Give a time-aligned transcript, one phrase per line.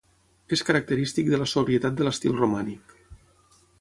[0.55, 2.97] És característic de la sobrietat de l'estil romànic.